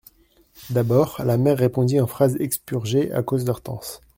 [0.71, 4.01] D'abord, la mère répondit en phrases expurgées, à cause d'Hortense.